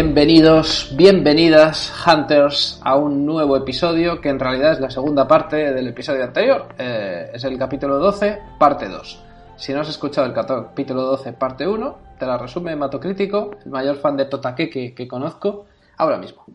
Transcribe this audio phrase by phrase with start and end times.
[0.00, 5.88] Bienvenidos, bienvenidas, Hunters, a un nuevo episodio que en realidad es la segunda parte del
[5.88, 6.72] episodio anterior.
[6.78, 9.24] Eh, es el capítulo 12, parte 2.
[9.56, 13.72] Si no has escuchado el capítulo 12, parte 1, te la resume Mato Crítico, el
[13.72, 15.66] mayor fan de Totake que, que conozco
[15.96, 16.46] ahora mismo.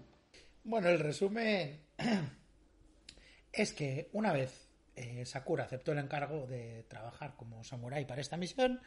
[0.63, 1.82] Bueno, el resumen
[3.52, 8.38] es que una vez eh, Sakura aceptó el encargo de trabajar como samurái para esta
[8.38, 8.80] misión,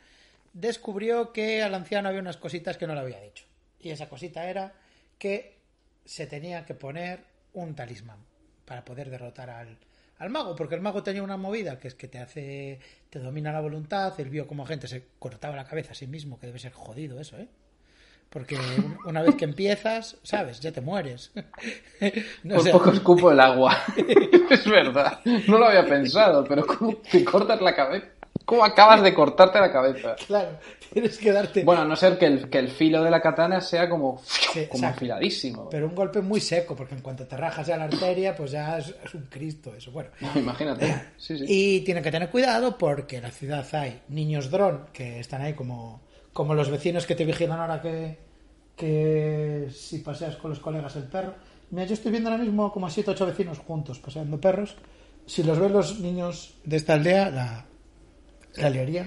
[0.55, 3.45] descubrió que al anciano había unas cositas que no le había dicho.
[3.87, 4.73] Y esa cosita era
[5.19, 5.59] que
[6.05, 7.20] se tenía que poner
[7.55, 8.19] un talismán
[8.65, 9.79] para poder derrotar al,
[10.19, 13.53] al mago, porque el mago tenía una movida que es que te hace, te domina
[13.53, 16.59] la voluntad, él vio como gente se cortaba la cabeza a sí mismo, que debe
[16.59, 17.48] ser jodido eso, ¿eh?
[18.29, 18.59] Porque
[19.07, 21.31] una vez que empiezas, sabes, ya te mueres.
[22.42, 22.70] No Por sé.
[22.73, 23.79] poco escupo el agua.
[24.51, 25.20] es verdad.
[25.47, 28.09] No lo había pensado, pero ¿cómo te cortas la cabeza?
[28.47, 30.14] ¿Cómo acabas de cortarte la cabeza?
[30.27, 30.58] Claro,
[30.92, 31.64] tienes que darte.
[31.64, 34.66] Bueno, a no ser que el, que el filo de la katana sea como, sí,
[34.70, 35.69] como afiladísimo.
[35.69, 38.78] Pero un golpe muy seco, porque en cuanto te rajas ya la arteria, pues ya
[38.78, 39.91] es, es un Cristo eso.
[39.91, 40.94] Bueno, imagínate.
[41.17, 41.44] Sí, sí.
[41.48, 45.55] Y tienen que tener cuidado porque en la ciudad hay niños dron que están ahí
[45.55, 46.00] como,
[46.33, 48.19] como los vecinos que te vigilan ahora que,
[48.77, 51.34] que si paseas con los colegas el perro.
[51.70, 54.77] Mira, yo estoy viendo ahora mismo como a 7 o 8 vecinos juntos paseando perros.
[55.27, 57.64] Si los ven los niños de esta aldea, la,
[58.58, 59.06] la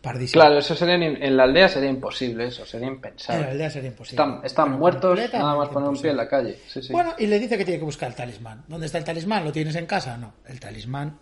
[0.00, 0.40] pardísimo.
[0.40, 3.40] Claro, eso sería en, la aldea sería imposible, eso sería impensable.
[3.40, 4.22] En la aldea sería imposible.
[4.22, 6.58] Están, están muertos, nada más poner un pie en la calle.
[6.68, 6.92] Sí, sí.
[6.92, 8.64] Bueno, y le dice que tiene que buscar el talismán.
[8.66, 9.44] ¿Dónde está el talismán?
[9.44, 10.16] ¿Lo tienes en casa?
[10.16, 11.18] No, el talismán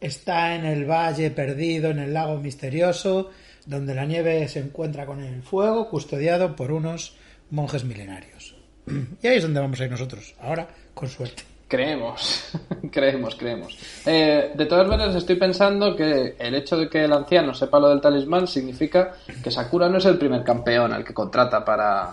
[0.00, 3.30] está en el valle perdido, en el lago misterioso,
[3.66, 7.16] donde la nieve se encuentra con el fuego, custodiado por unos
[7.50, 8.56] monjes milenarios.
[9.22, 11.49] Y ahí es donde vamos a ir nosotros, ahora, con suerte.
[11.70, 12.50] Creemos,
[12.90, 13.78] creemos, creemos.
[14.04, 17.90] Eh, de todas maneras, estoy pensando que el hecho de que el anciano sepa lo
[17.90, 22.12] del talismán significa que Sakura no es el primer campeón al que contrata para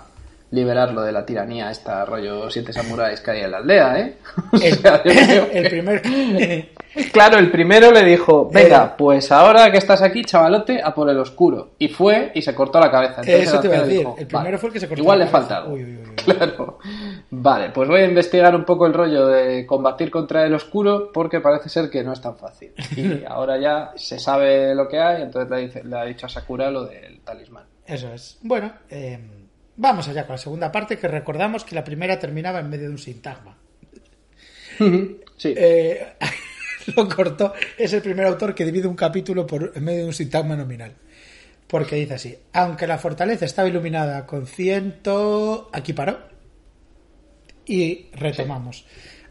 [0.51, 4.17] liberarlo de la tiranía, esta rollo siete samuráis que hay en la aldea, ¿eh?
[4.53, 6.01] O sea, el, primer...
[7.11, 11.19] Claro, el primero le dijo, venga, pues ahora que estás aquí, chavalote, a por el
[11.19, 11.71] oscuro.
[11.77, 13.21] Y fue y se cortó la cabeza.
[13.21, 15.03] Entonces Eso te iba a decir, dijo, el primero vale, fue el que se cortó
[15.03, 15.47] Igual la le cabeza.
[15.47, 15.75] falta algo.
[15.75, 16.79] Uy, uy, uy, Claro.
[17.29, 21.39] Vale, pues voy a investigar un poco el rollo de combatir contra el oscuro porque
[21.39, 22.71] parece ser que no es tan fácil.
[22.95, 26.29] Y ahora ya se sabe lo que hay, entonces le, dice, le ha dicho a
[26.29, 27.65] Sakura lo del talismán.
[27.85, 28.39] Eso es.
[28.41, 29.19] Bueno, eh,
[29.77, 32.91] vamos allá con la segunda parte, que recordamos que la primera terminaba en medio de
[32.91, 33.57] un sintagma.
[35.37, 35.53] Sí.
[35.55, 36.15] Eh,
[36.95, 37.53] lo cortó.
[37.77, 40.95] Es el primer autor que divide un capítulo por en medio de un sintagma nominal.
[41.67, 45.69] Porque dice así: Aunque la fortaleza estaba iluminada con ciento.
[45.71, 46.17] Aquí paró.
[47.67, 48.77] Y retomamos.
[48.77, 48.85] Sí.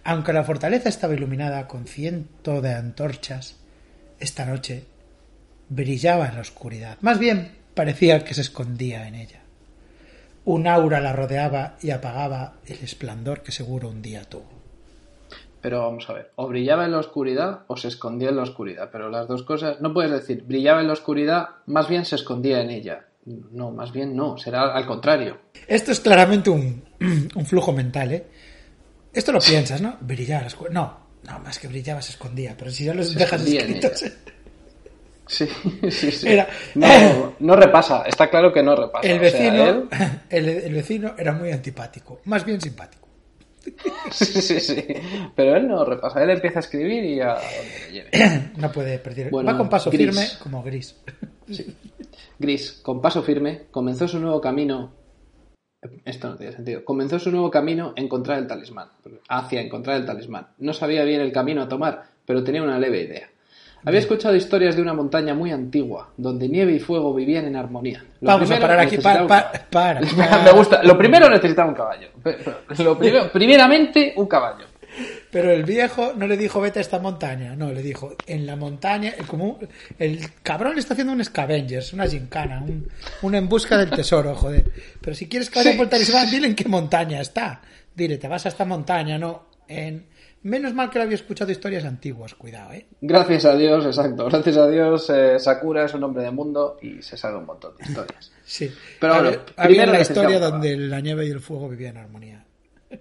[0.04, 3.56] Aunque la fortaleza estaba iluminada con ciento de antorchas,
[4.20, 4.84] esta noche
[5.68, 6.98] brillaba en la oscuridad.
[7.00, 9.40] Más bien parecía que se escondía en ella.
[10.46, 14.48] Un aura la rodeaba y apagaba el esplendor que seguro un día tuvo.
[15.60, 18.88] Pero vamos a ver, o brillaba en la oscuridad o se escondía en la oscuridad,
[18.92, 22.60] pero las dos cosas, no puedes decir brillaba en la oscuridad, más bien se escondía
[22.60, 23.06] en ella.
[23.24, 25.38] No, más bien no, será al contrario.
[25.66, 26.84] Esto es claramente un,
[27.34, 28.26] un flujo mental, ¿eh?
[29.12, 29.96] Esto lo piensas, ¿no?
[30.00, 30.74] Brillaba la oscuridad.
[30.74, 33.74] No, no, más que brillaba se escondía, pero si ya los Se dejas escondía en
[33.74, 34.12] escritos...
[35.26, 35.47] Sí,
[35.91, 36.28] sí, sí.
[36.28, 39.09] Era- No, no repasa, está claro que no repasa.
[39.09, 39.88] El o sea, vecino, él-
[40.31, 43.06] el, el vecino era muy antipático, más bien simpático.
[44.12, 44.86] Sí, sí, sí.
[45.34, 47.36] Pero él no repasa, él empieza a escribir y a.
[48.56, 49.30] No puede perder.
[49.30, 50.06] Bueno, Va con paso gris.
[50.06, 50.95] firme como gris.
[52.39, 54.92] Gris, con paso firme, comenzó su nuevo camino.
[56.04, 56.84] Esto no tiene sentido.
[56.84, 58.89] Comenzó su nuevo camino encontrar el talismán.
[59.28, 60.48] Hacia encontrar el talismán.
[60.59, 63.28] No sabía bien el camino a tomar, pero tenía una leve idea.
[63.86, 68.04] Había escuchado historias de una montaña muy antigua, donde nieve y fuego vivían en armonía.
[68.21, 68.98] Lo Vamos a primero, parar aquí.
[68.98, 70.06] Para, un para, caballo.
[70.16, 70.83] para, Me gusta.
[70.83, 72.09] Lo primero necesitaba un caballo.
[72.78, 74.66] Lo primero, primeramente, un caballo.
[75.30, 78.56] Pero el viejo no le dijo vete a esta montaña, no, le dijo en la
[78.56, 79.60] montaña, el, como
[79.98, 82.88] el cabrón le está haciendo un scavengers, una gincana, un,
[83.22, 84.65] un en busca del tesoro, joder.
[85.00, 87.60] Pero si quieres que vaya por el talismán, dile en qué montaña está.
[87.94, 90.06] Dile, te vas a esta montaña, no, en...
[90.47, 92.87] Menos mal que le había escuchado historias antiguas, cuidado, ¿eh?
[93.01, 94.27] Gracias a Dios, exacto.
[94.27, 97.77] Gracias a Dios, eh, Sakura es un hombre de mundo y se sabe un montón
[97.77, 98.33] de historias.
[98.47, 98.72] Sí.
[99.01, 102.03] Pero había, bueno, había primero la historia donde la nieve y el fuego vivían en
[102.04, 102.45] armonía.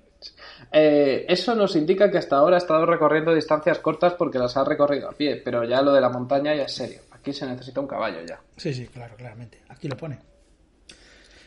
[0.71, 4.65] Eh, eso nos indica que hasta ahora ha estado recorriendo distancias cortas porque las ha
[4.65, 7.01] recorrido a pie, pero ya lo de la montaña ya es serio.
[7.11, 8.41] Aquí se necesita un caballo ya.
[8.57, 9.61] Sí, sí, claro, claramente.
[9.69, 10.19] Aquí lo pone.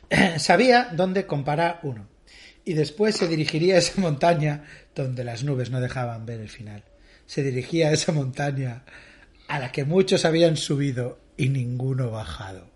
[0.39, 2.07] Sabía dónde comparar uno.
[2.69, 4.63] Y después se dirigiría a esa montaña
[4.95, 6.85] donde las nubes no dejaban ver el final.
[7.25, 8.83] Se dirigía a esa montaña
[9.49, 12.69] a la que muchos habían subido y ninguno bajado.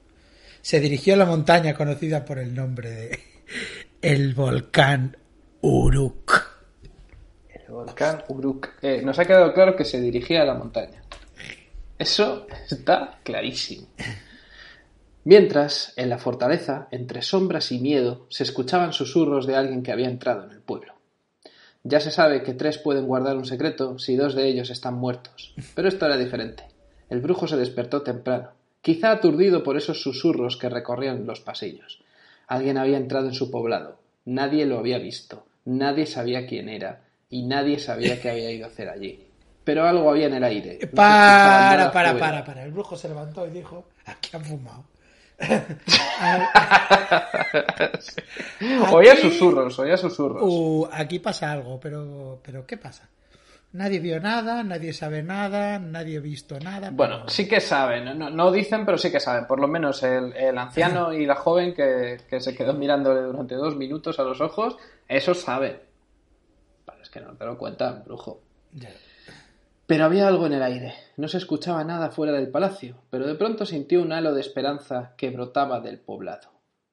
[0.62, 3.20] Se dirigió a la montaña conocida por el nombre de
[4.00, 5.14] el volcán
[5.60, 6.42] Uruk.
[7.50, 8.70] El volcán Uruk.
[8.80, 11.02] Eh, nos ha quedado claro que se dirigía a la montaña.
[11.98, 13.88] Eso está clarísimo.
[15.24, 20.08] Mientras, en la fortaleza, entre sombras y miedo, se escuchaban susurros de alguien que había
[20.08, 20.94] entrado en el pueblo.
[21.84, 25.54] Ya se sabe que tres pueden guardar un secreto si dos de ellos están muertos,
[25.74, 26.64] pero esto era diferente.
[27.08, 32.02] El brujo se despertó temprano, quizá aturdido por esos susurros que recorrían los pasillos.
[32.48, 37.42] Alguien había entrado en su poblado, nadie lo había visto, nadie sabía quién era, y
[37.42, 39.26] nadie sabía qué había ido a hacer allí.
[39.64, 40.78] Pero algo había en el aire.
[40.82, 42.64] No Para, para, para, para.
[42.64, 44.84] El brujo se levantó y dijo, aquí han fumado.
[48.92, 50.42] Oía susurros, oía susurros.
[50.44, 53.08] Uh, aquí pasa algo, pero, pero ¿qué pasa?
[53.72, 56.90] Nadie vio nada, nadie sabe nada, nadie ha visto nada.
[56.90, 59.46] Bueno, pero- sí que saben, no, no dicen, pero sí que saben.
[59.46, 63.54] Por lo menos el, el anciano y la joven que, que se quedó mirándole durante
[63.54, 64.76] dos minutos a los ojos,
[65.08, 65.78] eso saben.
[67.00, 68.40] Es que no te lo cuentan, brujo.
[68.72, 68.90] Ya.
[69.86, 70.94] Pero había algo en el aire.
[71.16, 75.12] No se escuchaba nada fuera del palacio, pero de pronto sintió un halo de esperanza
[75.16, 76.50] que brotaba del poblado.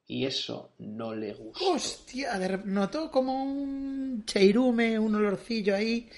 [0.07, 1.71] Y eso no le gustó.
[1.71, 2.31] Hostia,
[2.65, 6.09] notó como un cheirume, un olorcillo ahí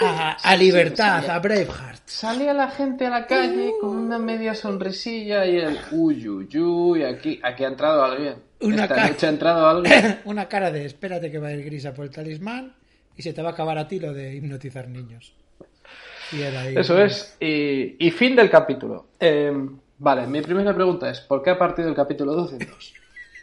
[0.00, 1.30] a, a sí, libertad, sí.
[1.30, 2.02] a Braveheart.
[2.06, 7.02] Salía la gente a la calle con una media sonrisilla y el uy, uy, uy,
[7.04, 8.34] aquí, aquí ha entrado alguien.
[8.60, 10.20] Una Esta ca- noche ha entrado alguien.
[10.26, 12.74] Una cara de espérate que va a ir grisa por el talismán
[13.16, 15.32] y se te va a acabar a ti lo de hipnotizar niños.
[16.32, 16.74] Y era ahí.
[16.76, 17.36] Eso es.
[17.40, 19.06] Y, y fin del capítulo.
[19.18, 19.52] Eh,
[19.98, 22.94] vale, mi primera pregunta es, ¿por qué ha partido el capítulo 12 en dos?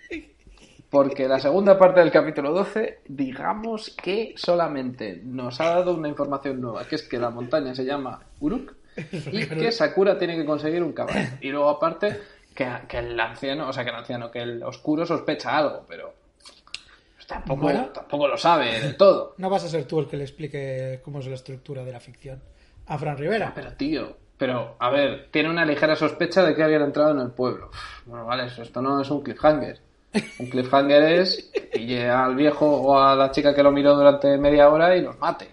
[0.90, 6.62] Porque la segunda parte del capítulo 12, digamos que solamente nos ha dado una información
[6.62, 8.74] nueva, que es que la montaña se llama Uruk
[9.32, 11.28] y que Sakura tiene que conseguir un caballo.
[11.42, 12.22] Y luego aparte,
[12.54, 16.14] que, que el anciano, o sea, que el anciano, que el oscuro sospecha algo, pero
[17.16, 17.88] pues tampoco, Bueno.
[17.88, 19.34] tampoco lo sabe del todo.
[19.38, 22.00] No vas a ser tú el que le explique cómo es la estructura de la
[22.00, 22.42] ficción
[22.88, 23.52] a Fran Rivera.
[23.56, 27.32] Pero tío, pero a ver, tiene una ligera sospecha de que habían entrado en el
[27.32, 27.72] pueblo.
[28.06, 29.80] Bueno, vale, eso- esto no es un cliffhanger.
[30.40, 34.70] Un cliffhanger es pille al viejo o a la chica que lo miró durante media
[34.70, 35.48] hora y los mate.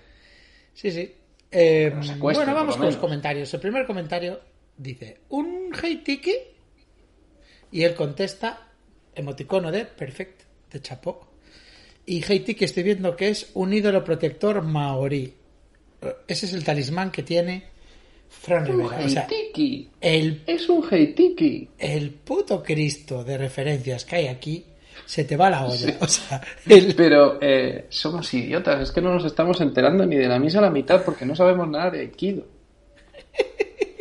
[0.72, 1.14] Sí, sí.
[1.50, 3.52] Eh, bueno, vamos con lo los comentarios.
[3.52, 4.40] El primer comentario
[4.76, 6.34] dice, ¿un hey tiki?
[7.72, 8.68] Y él contesta,
[9.14, 11.28] emoticono de perfect, de chapó.
[12.06, 15.34] Y hey tiki estoy viendo que es un ídolo protector maorí.
[16.26, 17.64] Ese es el talismán que tiene
[18.28, 19.04] Fran Un Rivera.
[19.04, 19.88] O sea, heitiki.
[20.00, 21.68] el, Es un heitiki.
[21.78, 24.64] el puto Cristo de referencias que hay aquí
[25.06, 25.96] se te va la olla.
[26.00, 30.28] O sea, el, Pero eh, somos idiotas, es que no nos estamos enterando ni de
[30.28, 32.46] la misa a la mitad porque no sabemos nada de Aikido.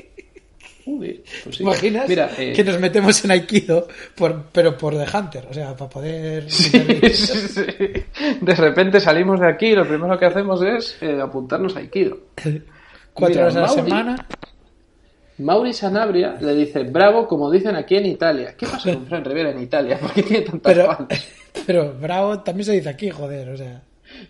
[0.86, 1.58] Joder, pues sí.
[1.58, 5.46] ¿Te imaginas Mira, eh, que nos metemos en Aikido, por, pero por The Hunter?
[5.50, 6.50] O sea, para poder...
[6.52, 6.70] Sí,
[7.14, 7.64] sí, sí.
[8.42, 12.18] De repente salimos de aquí y lo primero que hacemos es eh, apuntarnos a Aikido.
[13.14, 14.28] Cuatro Mira, horas a la Mauri- semana.
[15.38, 18.56] Mauri Sanabria le dice bravo como dicen aquí en Italia.
[18.58, 19.98] ¿Qué pasa con Fran Rivera en Italia?
[20.00, 21.08] ¿Por qué tiene tantas Pero, fans?
[21.66, 23.82] pero bravo también se dice aquí, joder, o sea...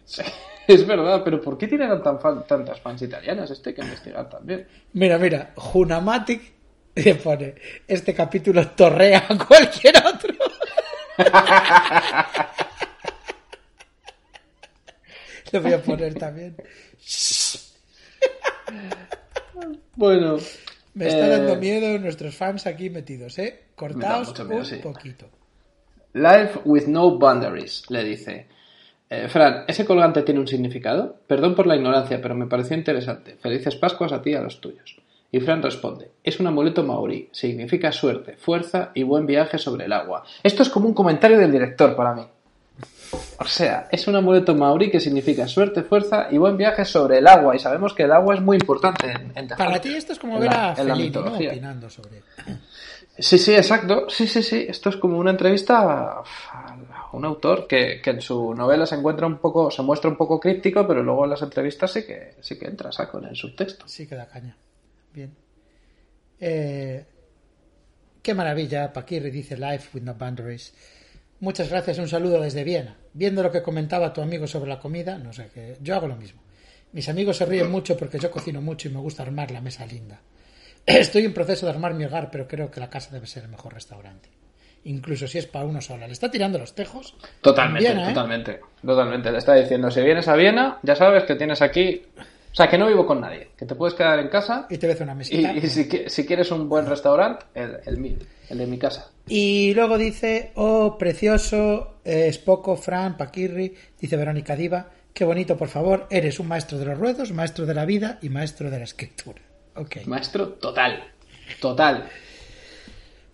[0.06, 0.22] Sí,
[0.68, 3.50] es verdad, pero ¿por qué tiene tan fan- tantas fans italianas?
[3.52, 4.68] Esto hay que investigar también.
[4.94, 6.54] Mira, mira, Junamatic
[6.96, 7.56] le pone,
[7.88, 10.34] este capítulo torrea a cualquier otro.
[15.52, 16.56] Le voy a poner también.
[19.96, 20.38] Bueno,
[20.94, 23.66] Me está eh, dando miedo nuestros fans aquí metidos, ¿eh?
[23.76, 24.76] Cortaos miedo, un sí.
[24.78, 25.30] poquito.
[26.14, 28.48] Life with no boundaries, le dice.
[29.14, 31.18] Eh, Fran, ¿ese colgante tiene un significado?
[31.28, 33.36] Perdón por la ignorancia, pero me pareció interesante.
[33.42, 34.96] Felices Pascuas a ti y a los tuyos.
[35.30, 39.92] Y Fran responde, es un amuleto maorí, significa suerte, fuerza y buen viaje sobre el
[39.92, 40.24] agua.
[40.42, 42.26] Esto es como un comentario del director para mí.
[43.40, 47.28] O sea, es un amuleto maorí que significa suerte, fuerza y buen viaje sobre el
[47.28, 47.54] agua.
[47.54, 50.40] Y sabemos que el agua es muy importante en, en Para ti esto es como
[50.40, 51.36] ver a ¿no?
[51.36, 52.24] Opinando sobre...
[53.18, 54.06] Sí, sí, exacto.
[54.10, 54.66] Sí, sí, sí.
[54.70, 56.24] Esto es como una entrevista a
[57.14, 60.40] un autor que, que en su novela se encuentra un poco, se muestra un poco
[60.40, 63.88] críptico, pero luego en las entrevistas sí que, sí que entra saco en el subtexto.
[63.88, 64.56] Sí que da caña.
[65.14, 65.36] Bien.
[66.40, 67.06] Eh,
[68.22, 70.74] qué maravilla, Paquirri dice Life with no boundaries.
[71.40, 72.98] Muchas gracias, un saludo desde Viena.
[73.14, 76.16] Viendo lo que comentaba tu amigo sobre la comida, no sé qué, yo hago lo
[76.16, 76.42] mismo.
[76.94, 79.86] Mis amigos se ríen mucho porque yo cocino mucho y me gusta armar la mesa
[79.86, 80.22] linda.
[80.86, 83.50] Estoy en proceso de armar mi hogar, pero creo que la casa debe ser el
[83.50, 84.30] mejor restaurante.
[84.86, 86.08] Incluso si es para uno sola.
[86.08, 87.16] Le está tirando los tejos.
[87.42, 88.14] Totalmente, Viena, ¿eh?
[88.14, 89.32] totalmente, totalmente.
[89.32, 92.02] Le está diciendo, si vienes a Viena, ya sabes que tienes aquí...
[92.52, 94.86] O sea, que no vivo con nadie, que te puedes quedar en casa Y te
[94.86, 95.54] ves una mesita.
[95.54, 98.18] y si, qui- si quieres un buen restaurante, el, el mío,
[98.50, 99.10] el de mi casa.
[99.30, 105.56] Y luego dice, oh, precioso, eh, es poco, Fran, Paquirri, dice Verónica Diva, qué bonito,
[105.56, 108.80] por favor, eres un maestro de los ruedos, maestro de la vida y maestro de
[108.80, 109.40] la escritura.
[109.76, 110.00] Ok.
[110.08, 111.06] Maestro total,
[111.62, 112.10] total.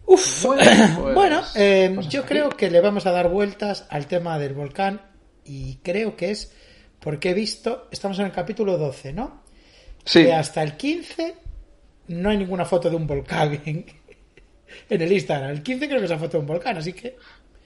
[0.08, 0.64] Uf, Bueno,
[1.02, 4.54] pues- bueno, eh, pues yo creo que le vamos a dar vueltas al tema del
[4.54, 5.02] volcán
[5.46, 6.52] y creo que es
[7.00, 9.44] porque he visto, estamos en el capítulo 12, ¿no?
[10.04, 11.36] Sí, Que hasta el 15
[12.08, 13.86] no hay ninguna foto de un volcán en,
[14.90, 15.52] en el Instagram.
[15.52, 17.16] El 15 creo que es la foto de un volcán, así que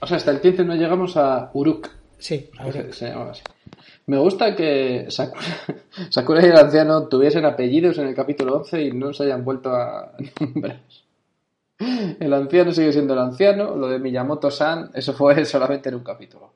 [0.00, 1.88] o sea, hasta el 15 no llegamos a Uruk.
[2.18, 2.72] sí, ahora.
[2.82, 3.42] Se- se llamaba así.
[4.06, 5.42] Me gusta que Sakura,
[6.10, 9.70] Sakura y el anciano tuviesen apellidos en el capítulo 11 y no se hayan vuelto
[9.72, 10.80] a nombrar.
[12.20, 16.52] El anciano sigue siendo el anciano, lo de Miyamoto-san, eso fue solamente en un capítulo.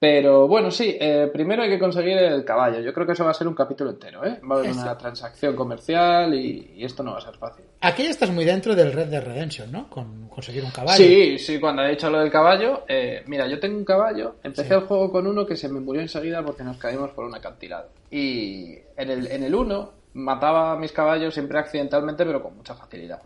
[0.00, 2.78] Pero bueno, sí, eh, primero hay que conseguir el caballo.
[2.78, 4.38] Yo creo que eso va a ser un capítulo entero, ¿eh?
[4.48, 4.82] Va a haber Eso.
[4.82, 7.64] una transacción comercial y, y esto no va a ser fácil.
[7.80, 9.90] Aquí ya estás muy dentro del Red Dead Redemption, ¿no?
[9.90, 10.96] Con conseguir un caballo.
[10.96, 14.68] Sí, sí, cuando he dicho lo del caballo, eh, mira, yo tengo un caballo, empecé
[14.68, 14.74] Sí.
[14.74, 17.88] el juego con uno que se me murió enseguida porque nos caímos por un acantilado.
[18.08, 22.74] Y en el, en el uno mataba a mis caballos siempre accidentalmente, pero con mucha
[22.76, 23.20] facilidad.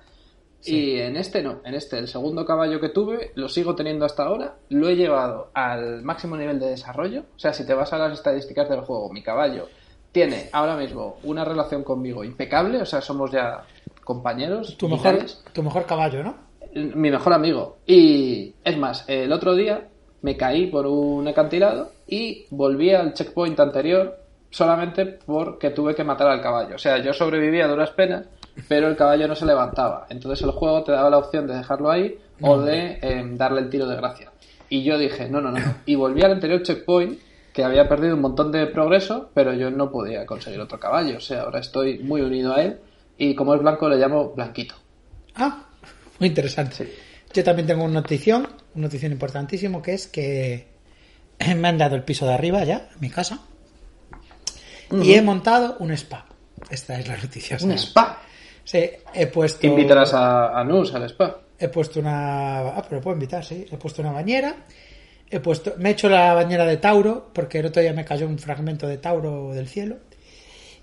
[0.65, 4.25] Y en este no, en este, el segundo caballo que tuve, lo sigo teniendo hasta
[4.25, 7.25] ahora, lo he llevado al máximo nivel de desarrollo.
[7.37, 9.69] O sea, si te vas a las estadísticas del juego, mi caballo
[10.13, 13.65] tiene ahora mismo una relación conmigo impecable, o sea, somos ya
[14.05, 14.77] compañeros.
[14.77, 16.53] Tu mejor, tu mejor caballo, ¿no?
[16.75, 17.79] mi mejor amigo.
[17.87, 19.89] Y es más, el otro día
[20.23, 24.19] me caí por un acantilado y volví al checkpoint anterior
[24.51, 26.77] solamente porque tuve que matar al caballo.
[26.77, 28.27] O sea, yo sobreviví a duras penas,
[28.69, 30.07] pero el caballo no se levantaba.
[30.11, 33.71] Entonces el juego te daba la opción de dejarlo ahí o de eh, darle el
[33.71, 34.31] tiro de gracia.
[34.69, 35.61] Y yo dije, no, no, no.
[35.87, 37.19] Y volví al anterior checkpoint
[37.53, 41.19] que había perdido un montón de progreso, pero yo no podía conseguir otro caballo.
[41.19, 42.81] O sea, ahora estoy muy unido a él
[43.19, 44.75] y como es blanco le llamo Blanquito.
[45.35, 45.67] Ah,
[46.19, 46.75] muy interesante.
[46.77, 46.93] Sí.
[47.33, 50.69] Yo también tengo una notición, una notición importantísimo, que es que
[51.57, 53.41] me han dado el piso de arriba ya, en mi casa,
[54.91, 56.27] y he montado un spa.
[56.71, 57.57] Esta es la noticia.
[57.63, 58.22] Un spa.
[58.65, 59.67] Sí, he puesto...
[59.67, 61.41] Invitarás a, a Nus al spa.
[61.59, 62.61] He puesto una...
[62.69, 63.67] Ah, pero puedo invitar, sí.
[63.71, 64.55] He puesto una bañera.
[65.31, 65.75] He puesto...
[65.79, 68.87] Me he hecho la bañera de Tauro, porque el otro día me cayó un fragmento
[68.87, 69.97] de Tauro del cielo.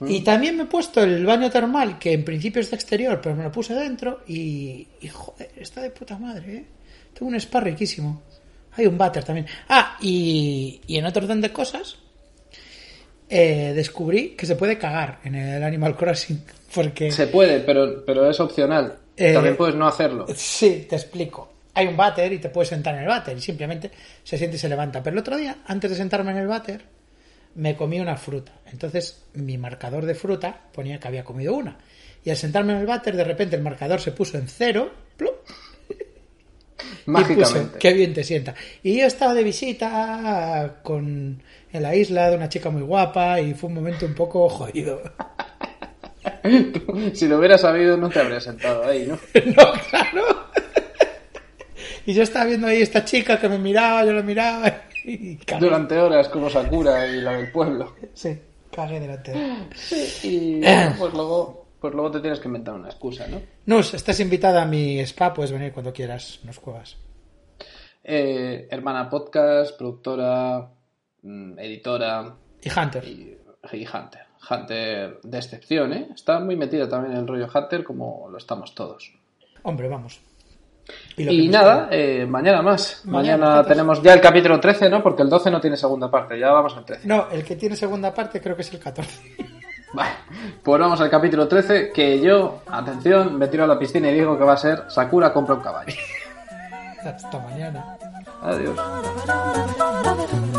[0.08, 3.36] Y también me he puesto el baño termal, que en principio es de exterior, pero
[3.36, 6.66] me lo puse dentro y, y joder, está de puta madre, ¿eh?
[7.14, 8.22] Tengo un spa riquísimo.
[8.78, 9.48] Hay un váter también.
[9.68, 11.98] Ah, y, y en otro orden de cosas,
[13.28, 16.42] eh, descubrí que se puede cagar en el Animal Crossing,
[16.74, 17.12] porque...
[17.12, 18.98] Se puede, pero, pero es opcional.
[19.16, 20.26] Eh, También puedes no hacerlo.
[20.36, 21.54] Sí, te explico.
[21.74, 23.92] Hay un váter y te puedes sentar en el váter y simplemente
[24.24, 25.04] se siente y se levanta.
[25.04, 26.82] Pero el otro día, antes de sentarme en el váter,
[27.56, 28.54] me comí una fruta.
[28.72, 31.78] Entonces, mi marcador de fruta ponía que había comido una.
[32.24, 34.92] Y al sentarme en el váter, de repente el marcador se puso en cero.
[35.18, 35.36] ¡plup!
[37.08, 37.60] y Mágicamente.
[37.60, 38.56] puso, qué bien te sienta.
[38.84, 43.54] Y yo estaba de visita con, en la isla de una chica muy guapa y
[43.54, 45.02] fue un momento un poco jodido.
[47.14, 49.16] si lo hubieras sabido, no te habrías sentado ahí, ¿no?
[49.46, 50.24] no, claro.
[52.06, 55.66] y yo estaba viendo ahí esta chica que me miraba, yo la miraba y cagué.
[55.66, 57.96] Durante horas, como Sakura y la del pueblo.
[58.14, 58.38] Sí,
[58.72, 59.68] cagué delante de él.
[60.24, 60.62] Y
[60.98, 63.42] pues luego, pues luego te tienes que inventar una excusa, ¿no?
[63.66, 66.98] Nus, estás invitada a mi spa, puedes venir cuando quieras, nos juegas.
[68.04, 70.68] Eh, hermana podcast, productora,
[71.22, 73.04] mm, editora Y Hunter.
[73.06, 73.38] y,
[73.74, 74.22] y Hunter.
[74.50, 76.10] Hunter de excepción, ¿eh?
[76.14, 79.12] Está muy metida también en el rollo Hunter como lo estamos todos.
[79.64, 80.22] Hombre, vamos.
[81.18, 83.02] Y nada, eh, mañana más.
[83.06, 85.04] Mañana, tenemos ya el capítulo 13, ¿no?
[85.04, 87.08] Porque el 12 no tiene segunda parte, ya vamos al 13.
[87.08, 89.36] No, el que tiene segunda parte creo que es el 14.
[89.94, 90.12] Vale,
[90.64, 94.38] pues vamos al capítulo 13, que yo, atención, me tiro a la piscina y digo
[94.38, 95.94] que va a ser Sakura compra un caballo.
[97.04, 97.98] Hasta mañana.
[98.42, 98.80] Adiós.